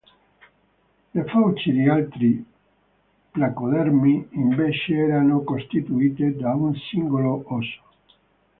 Le 1.13 1.23
fauci 1.27 1.71
di 1.71 1.87
altri 1.87 2.43
placodermi, 3.29 4.29
invece, 4.31 4.95
erano 4.95 5.43
costituite 5.43 6.35
da 6.35 6.55
un 6.55 6.73
singolo 6.73 7.43
osso. 7.45 7.81